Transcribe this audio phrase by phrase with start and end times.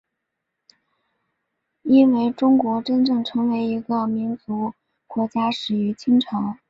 [1.83, 4.73] 因为中国真正成为一个多民族
[5.05, 6.55] 国家始于清朝。